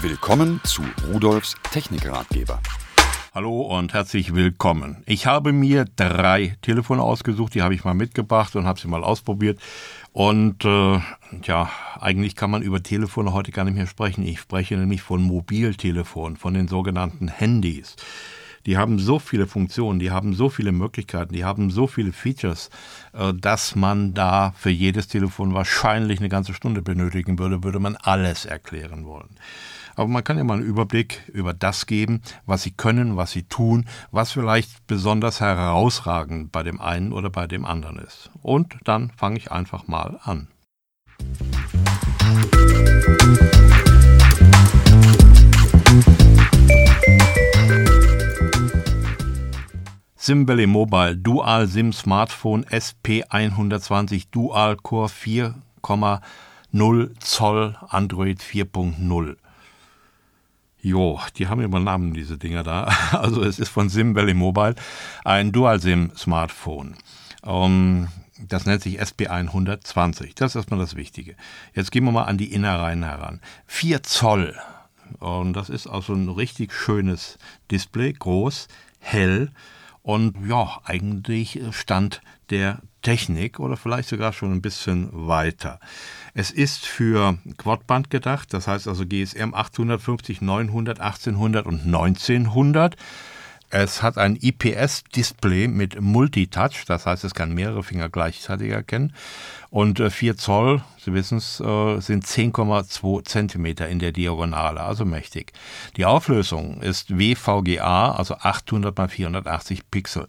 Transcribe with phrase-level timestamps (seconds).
[0.00, 2.60] Willkommen zu Rudolfs Technikratgeber.
[3.34, 5.02] Hallo und herzlich willkommen.
[5.06, 9.02] Ich habe mir drei Telefone ausgesucht, die habe ich mal mitgebracht und habe sie mal
[9.02, 9.58] ausprobiert.
[10.12, 11.00] Und äh,
[11.42, 14.24] ja, eigentlich kann man über Telefone heute gar nicht mehr sprechen.
[14.24, 17.96] Ich spreche nämlich von Mobiltelefonen, von den sogenannten Handys.
[18.66, 22.70] Die haben so viele Funktionen, die haben so viele Möglichkeiten, die haben so viele Features,
[23.14, 27.96] äh, dass man da für jedes Telefon wahrscheinlich eine ganze Stunde benötigen würde, würde man
[27.96, 29.30] alles erklären wollen.
[29.98, 33.42] Aber man kann ja mal einen Überblick über das geben, was sie können, was sie
[33.42, 38.30] tun, was vielleicht besonders herausragend bei dem einen oder bei dem anderen ist.
[38.40, 40.46] Und dann fange ich einfach mal an.
[50.14, 59.36] Simbele Mobile Dual SIM Smartphone SP120 Dual Core 4,0 Zoll Android 4.0.
[60.80, 62.88] Jo, die haben immer Namen, diese Dinger da.
[63.12, 64.74] Also es ist von Sim Valley Mobile
[65.24, 66.96] ein Dual-SIM-Smartphone.
[67.44, 70.32] Ähm, das nennt sich SP120.
[70.36, 71.34] Das ist erstmal das Wichtige.
[71.74, 73.40] Jetzt gehen wir mal an die Innereien heran.
[73.66, 74.54] 4 Zoll.
[75.18, 77.38] Und das ist also ein richtig schönes
[77.70, 78.68] Display, groß,
[79.00, 79.50] hell
[80.02, 85.80] und ja, eigentlich Stand der Technik oder vielleicht sogar schon ein bisschen weiter.
[86.34, 92.96] Es ist für Quadband gedacht, das heißt also GSM 850, 900, 1800 und 1900.
[93.70, 99.14] Es hat ein IPS-Display mit Multitouch, das heißt, es kann mehrere Finger gleichzeitig erkennen.
[99.70, 105.06] Und 4 äh, Zoll, Sie wissen es, äh, sind 10,2 Zentimeter in der Diagonale, also
[105.06, 105.54] mächtig.
[105.96, 110.28] Die Auflösung ist WVGA, also 800 x 480 Pixel.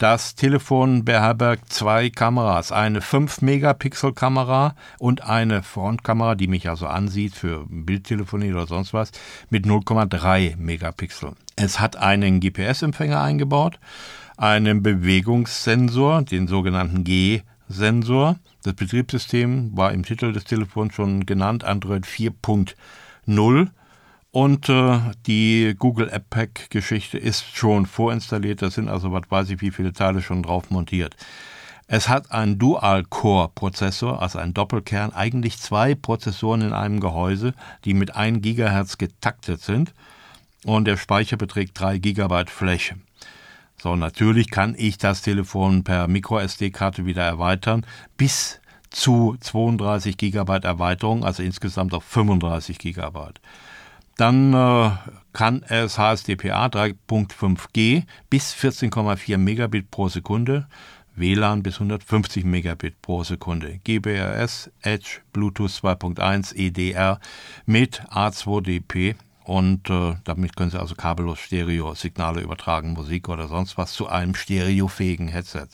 [0.00, 7.66] Das Telefon beherbergt zwei Kameras, eine 5-Megapixel-Kamera und eine Frontkamera, die mich also ansieht für
[7.68, 9.12] Bildtelefonie oder sonst was,
[9.50, 11.32] mit 0,3 Megapixel.
[11.54, 13.78] Es hat einen GPS-Empfänger eingebaut,
[14.38, 18.36] einen Bewegungssensor, den sogenannten G-Sensor.
[18.62, 23.68] Das Betriebssystem war im Titel des Telefons schon genannt, Android 4.0
[24.32, 28.62] und äh, die Google App Pack Geschichte ist schon vorinstalliert.
[28.62, 31.16] Da sind also, was weiß ich, wie viele Teile schon drauf montiert.
[31.88, 37.52] Es hat einen Dual-Core-Prozessor, also einen Doppelkern, eigentlich zwei Prozessoren in einem Gehäuse,
[37.84, 39.92] die mit 1 GHz getaktet sind.
[40.64, 42.96] Und der Speicher beträgt 3 GB Fläche.
[43.82, 47.84] So, natürlich kann ich das Telefon per MicroSD-Karte wieder erweitern
[48.16, 48.60] bis
[48.90, 53.18] zu 32 GB Erweiterung, also insgesamt auf 35 GB.
[54.20, 54.90] Dann äh,
[55.32, 60.68] kann es HSDPA 3.5G bis 14,4 Megabit pro Sekunde,
[61.16, 67.18] WLAN bis 150 Megabit pro Sekunde, GBRS, Edge, Bluetooth 2.1, EDR
[67.64, 69.14] mit A2DP
[69.44, 74.34] und äh, damit können Sie also kabellos Stereo-Signale übertragen, Musik oder sonst was zu einem
[74.34, 75.68] stereofähigen Headset.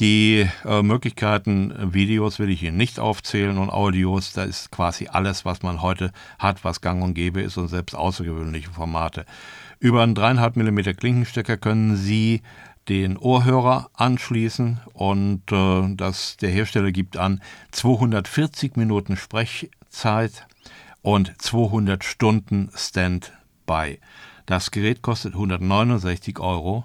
[0.00, 5.44] Die äh, Möglichkeiten, Videos will ich Ihnen nicht aufzählen und Audios, da ist quasi alles,
[5.44, 9.26] was man heute hat, was gang und gäbe ist und selbst außergewöhnliche Formate.
[9.80, 12.42] Über einen 3,5 mm Klinkenstecker können Sie
[12.88, 17.42] den Ohrhörer anschließen und äh, das, der Hersteller gibt an
[17.72, 20.46] 240 Minuten Sprechzeit
[21.02, 23.98] und 200 Stunden Standby.
[24.46, 26.84] Das Gerät kostet 169,90 Euro.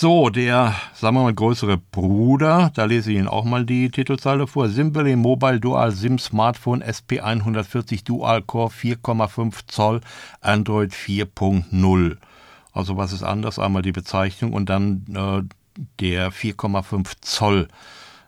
[0.00, 4.46] So, der, sagen wir mal, größere Bruder, da lese ich Ihnen auch mal die Titelzeile
[4.46, 4.70] vor.
[4.70, 10.00] Simply Mobile Dual SIM Smartphone SP140 Dual Core 4,5 Zoll
[10.40, 12.16] Android 4.0.
[12.72, 13.58] Also was ist anders?
[13.58, 15.42] Einmal die Bezeichnung und dann äh,
[16.00, 17.68] der 4,5 Zoll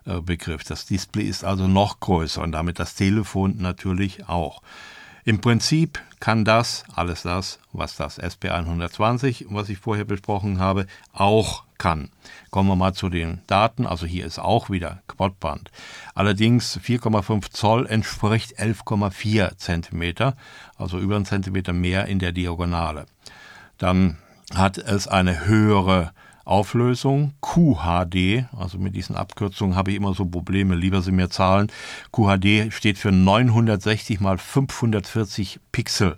[0.05, 0.63] äh, Begriff.
[0.63, 4.61] Das Display ist also noch größer und damit das Telefon natürlich auch.
[5.25, 11.63] Im Prinzip kann das, alles das, was das SP120, was ich vorher besprochen habe, auch
[11.77, 12.09] kann.
[12.49, 13.85] Kommen wir mal zu den Daten.
[13.85, 15.71] Also hier ist auch wieder Quadband.
[16.13, 20.35] Allerdings 4,5 Zoll entspricht 11,4 Zentimeter,
[20.77, 23.05] also über einen Zentimeter mehr in der Diagonale.
[23.77, 24.17] Dann
[24.53, 26.11] hat es eine höhere
[26.45, 31.71] Auflösung, QHD, also mit diesen Abkürzungen habe ich immer so Probleme, lieber Sie mir zahlen.
[32.11, 36.17] QHD steht für 960 mal 540 Pixel.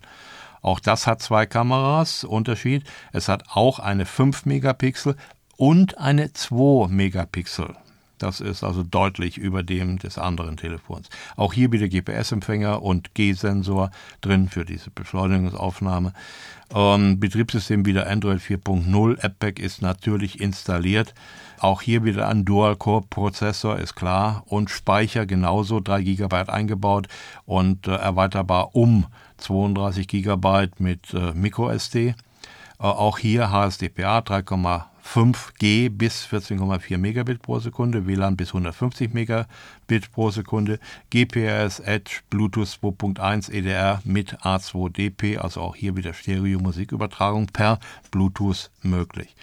[0.61, 2.23] Auch das hat zwei Kameras.
[2.23, 2.83] Unterschied,
[3.13, 5.15] es hat auch eine 5 Megapixel
[5.57, 7.75] und eine 2 Megapixel
[8.17, 11.09] Das ist also deutlich über dem des anderen Telefons.
[11.35, 13.91] Auch hier wieder GPS-Empfänger und G-Sensor
[14.21, 16.13] drin für diese Beschleunigungsaufnahme.
[16.73, 19.19] Ähm, Betriebssystem wieder Android 4.0.
[19.19, 21.13] AppPack ist natürlich installiert.
[21.59, 24.43] Auch hier wieder ein Dual-Core-Prozessor, ist klar.
[24.47, 27.07] Und Speicher genauso, 3 GB eingebaut
[27.45, 29.05] und äh, erweiterbar um
[29.37, 32.07] 32 GB mit äh, MicroSD.
[32.07, 32.13] Äh,
[32.79, 34.21] auch hier HSDPA
[35.05, 40.79] 3,5G bis 14,4 Megabit pro Sekunde, WLAN bis 150 Megabit pro Sekunde,
[41.09, 47.79] GPRS, Edge, Bluetooth 2.1 EDR mit A2DP, also auch hier wieder Stereo-Musikübertragung per
[48.11, 49.35] Bluetooth möglich.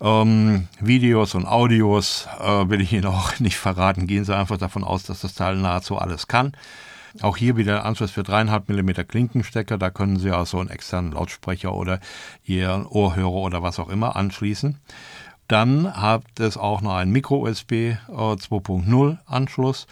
[0.00, 4.06] Ähm, Videos und Audios äh, will ich Ihnen auch nicht verraten.
[4.06, 6.52] Gehen Sie einfach davon aus, dass das Teil nahezu alles kann.
[7.22, 9.78] Auch hier wieder Anschluss für 3,5 mm Klinkenstecker.
[9.78, 12.00] Da können Sie also einen externen Lautsprecher oder
[12.44, 14.80] Ihren Ohrhörer oder was auch immer anschließen.
[15.46, 19.86] Dann hat es auch noch einen Micro-USB äh, 2.0 Anschluss.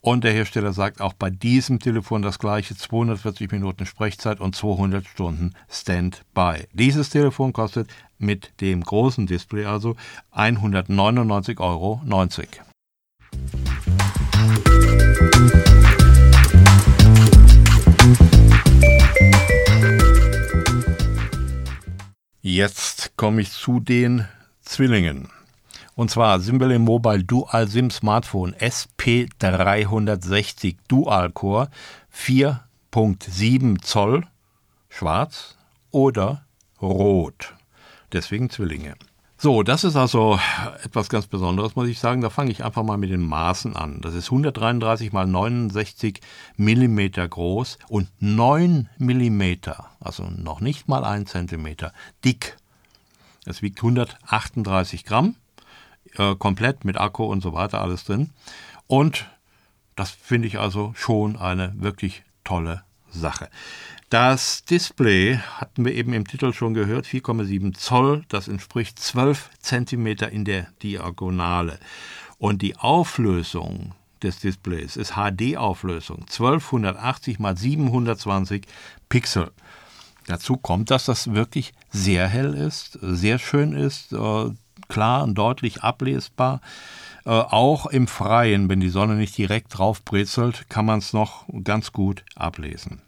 [0.00, 5.06] Und der Hersteller sagt auch bei diesem Telefon das gleiche, 240 Minuten Sprechzeit und 200
[5.06, 6.68] Stunden Standby.
[6.72, 9.96] Dieses Telefon kostet mit dem großen Display also
[10.32, 12.00] 199,90 Euro.
[22.40, 24.28] Jetzt komme ich zu den
[24.62, 25.28] Zwillingen.
[25.96, 31.68] Und zwar Symbele Mobile Dual SIM Smartphone SP360 Dual Core
[32.14, 34.24] 4.7 Zoll
[34.88, 35.58] schwarz
[35.90, 36.46] oder
[36.80, 37.56] rot.
[38.12, 38.94] Deswegen Zwillinge.
[39.40, 40.40] So, das ist also
[40.82, 42.22] etwas ganz Besonderes, muss ich sagen.
[42.22, 44.00] Da fange ich einfach mal mit den Maßen an.
[44.00, 46.20] Das ist 133 mal 69
[46.56, 51.92] Millimeter groß und 9 Millimeter, also noch nicht mal ein Zentimeter,
[52.24, 52.56] dick.
[53.46, 55.36] Es wiegt 138 Gramm,
[56.16, 58.30] äh, komplett mit Akku und so weiter, alles drin.
[58.88, 59.26] Und
[59.94, 63.48] das finde ich also schon eine wirklich tolle Sache.
[64.10, 70.30] Das Display hatten wir eben im Titel schon gehört, 4,7 Zoll, das entspricht 12 Zentimeter
[70.30, 71.78] in der Diagonale.
[72.38, 78.66] Und die Auflösung des Displays ist HD-Auflösung, 1280 x 720
[79.10, 79.50] Pixel.
[80.26, 84.50] Dazu kommt, dass das wirklich sehr hell ist, sehr schön ist, äh,
[84.88, 86.62] klar und deutlich ablesbar.
[87.26, 91.44] Äh, auch im Freien, wenn die Sonne nicht direkt drauf brezelt, kann man es noch
[91.62, 93.02] ganz gut ablesen.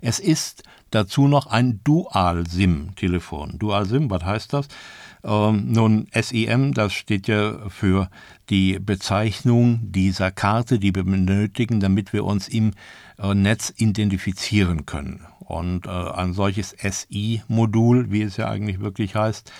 [0.00, 3.58] Es ist dazu noch ein Dual-SIM-Telefon.
[3.58, 4.68] Dual-SIM, was heißt das?
[5.22, 8.10] Ähm, nun, SIM, das steht ja für
[8.48, 12.72] die Bezeichnung dieser Karte, die wir benötigen, damit wir uns im
[13.18, 15.26] äh, Netz identifizieren können.
[15.40, 19.52] Und äh, ein solches SI-Modul, wie es ja eigentlich wirklich heißt,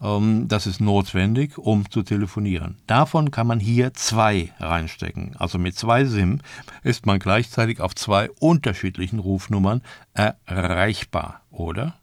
[0.00, 2.76] das ist notwendig, um zu telefonieren.
[2.86, 5.34] Davon kann man hier zwei reinstecken.
[5.38, 6.40] Also mit zwei SIM
[6.82, 9.80] ist man gleichzeitig auf zwei unterschiedlichen Rufnummern
[10.12, 11.94] erreichbar, oder?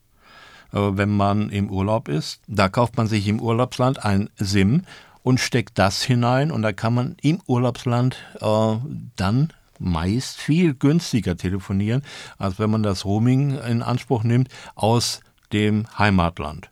[0.74, 4.84] Äh, wenn man im Urlaub ist, da kauft man sich im Urlaubsland ein SIM
[5.24, 8.76] und steckt das hinein und da kann man im Urlaubsland äh,
[9.16, 12.04] dann meist viel günstiger telefonieren,
[12.38, 15.22] als wenn man das Roaming in Anspruch nimmt aus
[15.54, 16.70] dem Heimatland.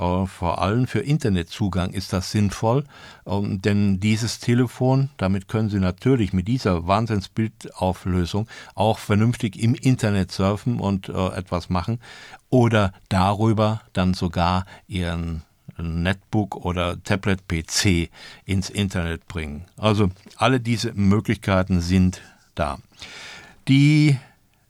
[0.00, 2.84] Äh, vor allem für Internetzugang ist das sinnvoll,
[3.26, 10.32] ähm, denn dieses Telefon, damit können Sie natürlich mit dieser Wahnsinnsbildauflösung auch vernünftig im Internet
[10.32, 12.00] surfen und äh, etwas machen
[12.48, 15.42] oder darüber dann sogar Ihren
[15.76, 18.10] Netbook oder Tablet-PC
[18.44, 19.64] ins Internet bringen.
[19.76, 22.22] Also alle diese Möglichkeiten sind
[22.54, 22.78] da.
[23.68, 24.18] Die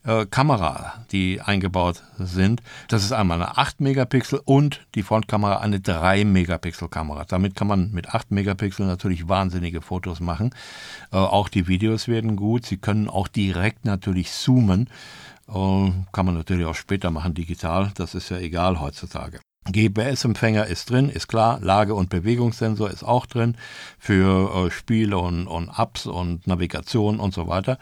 [0.04, 2.62] äh, Kamera, die eingebaut sind.
[2.88, 7.24] Das ist einmal eine 8 Megapixel und die Frontkamera eine 3 Megapixel Kamera.
[7.24, 10.54] Damit kann man mit 8 Megapixel natürlich wahnsinnige Fotos machen.
[11.12, 12.66] Äh, auch die Videos werden gut.
[12.66, 14.88] Sie können auch direkt natürlich zoomen.
[15.48, 17.92] Äh, kann man natürlich auch später machen, digital.
[17.94, 19.40] Das ist ja egal heutzutage.
[19.70, 21.60] GPS-Empfänger ist drin, ist klar.
[21.60, 23.56] Lage- und Bewegungssensor ist auch drin
[23.98, 27.78] für Spiele und, und Apps und Navigation und so weiter.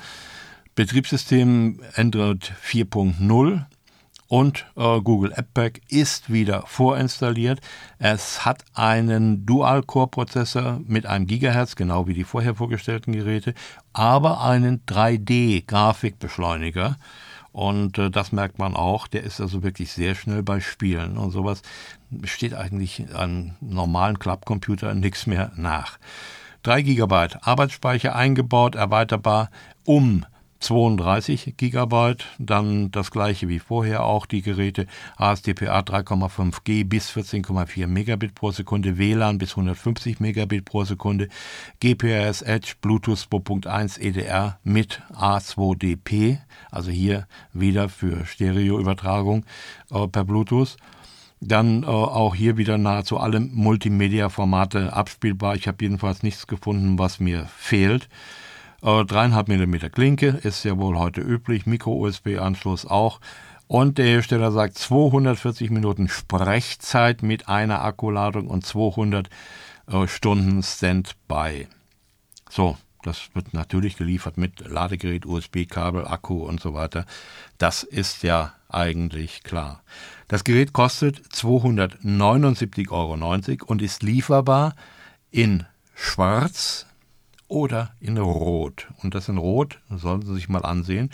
[0.79, 3.65] Betriebssystem Android 4.0
[4.29, 7.59] und äh, Google App Pack ist wieder vorinstalliert.
[7.99, 13.55] Es hat einen Dual-Core-Prozessor mit einem Gigahertz, genau wie die vorher vorgestellten Geräte,
[13.93, 16.95] aber einen 3D-Grafikbeschleuniger.
[17.51, 19.09] Und äh, das merkt man auch.
[19.09, 21.63] Der ist also wirklich sehr schnell bei Spielen und sowas.
[22.23, 25.99] Steht eigentlich an normalen Clubcomputer nichts mehr nach.
[26.63, 29.51] 3 GB Arbeitsspeicher eingebaut, erweiterbar
[29.85, 30.25] um
[30.61, 34.87] 32 GB, dann das gleiche wie vorher auch die Geräte
[35.17, 41.29] ASDPA 3,5G bis 14,4 Megabit pro Sekunde, WLAN bis 150 Megabit pro Sekunde,
[41.81, 46.39] GPRS Edge, Bluetooth 2.1 EDR mit A2DP,
[46.71, 49.45] also hier wieder für Stereoübertragung
[49.91, 50.77] äh, per Bluetooth.
[51.41, 55.55] Dann äh, auch hier wieder nahezu alle Multimedia-Formate abspielbar.
[55.55, 58.09] Ich habe jedenfalls nichts gefunden, was mir fehlt.
[58.83, 63.21] 3,5 mm Klinke ist ja wohl heute üblich, Micro-USB-Anschluss auch.
[63.67, 69.29] Und der Hersteller sagt 240 Minuten Sprechzeit mit einer Akkuladung und 200
[69.89, 71.67] äh, Stunden Standby.
[72.49, 77.05] So, das wird natürlich geliefert mit Ladegerät, USB-Kabel, Akku und so weiter.
[77.59, 79.83] Das ist ja eigentlich klar.
[80.29, 84.75] Das Gerät kostet 279,90 Euro und ist lieferbar
[85.31, 86.87] in Schwarz,
[87.49, 88.89] oder in Rot.
[89.03, 91.11] Und das in Rot sollten Sie sich mal ansehen.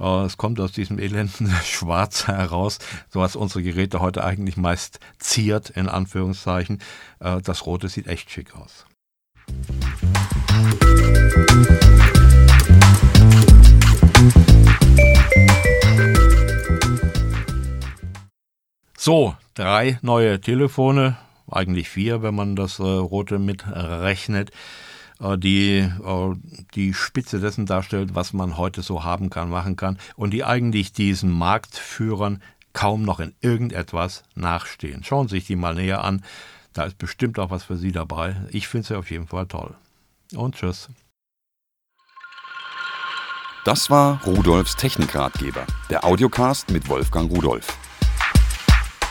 [0.00, 2.78] Äh, es kommt aus diesem elenden Schwarz heraus,
[3.08, 6.80] so was unsere Geräte heute eigentlich meist ziert, in Anführungszeichen.
[7.20, 8.86] Äh, das Rote sieht echt schick aus.
[18.98, 21.16] So, drei neue Telefone,
[21.48, 24.50] eigentlich vier, wenn man das äh, rote mitrechnet.
[25.20, 26.34] Äh, die äh,
[26.74, 30.92] die Spitze dessen darstellt, was man heute so haben kann, machen kann und die eigentlich
[30.92, 32.42] diesen Marktführern
[32.72, 35.02] kaum noch in irgendetwas nachstehen.
[35.02, 36.22] Schauen Sie sich die mal näher an.
[36.74, 38.36] Da ist bestimmt auch was für Sie dabei.
[38.50, 39.74] Ich finde sie auf jeden Fall toll.
[40.34, 40.90] Und tschüss.
[43.64, 47.78] Das war Rudolfs Technikratgeber, der Audiocast mit Wolfgang Rudolf.